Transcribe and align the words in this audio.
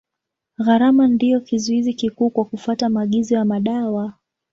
Gharama 0.57 1.07
ndio 1.07 1.39
kizuizi 1.39 1.93
kikuu 1.93 2.29
kwa 2.29 2.45
kufuata 2.45 2.89
maagizo 2.89 3.35
ya 3.35 3.45
madawa. 3.45 4.13